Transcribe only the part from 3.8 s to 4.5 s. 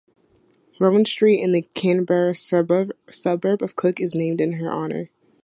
is named